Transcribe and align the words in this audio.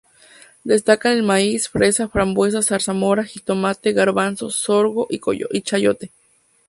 Destacan 0.63 1.11
el 1.11 1.21
maíz, 1.21 1.69
fresa, 1.69 2.07
frambuesa, 2.07 2.63
Zarzamora, 2.63 3.23
jitomate, 3.23 3.93
garbanzo, 3.93 4.49
sorgo 4.49 5.05
y 5.11 5.21
chayote. 5.61 6.09